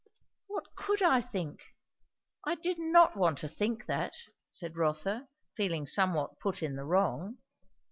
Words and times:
"What 0.47 0.73
could 0.75 1.03
I 1.03 1.21
think? 1.21 1.61
I 2.43 2.55
did 2.55 2.79
not 2.79 3.15
want 3.15 3.37
to 3.37 3.47
think 3.47 3.85
that," 3.85 4.15
said 4.49 4.75
Rotha, 4.75 5.27
feeling 5.55 5.85
somewhat 5.85 6.39
put 6.39 6.63
in 6.63 6.75
the 6.75 6.85
wrong. 6.85 7.37